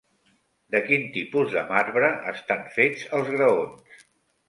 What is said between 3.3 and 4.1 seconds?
graons?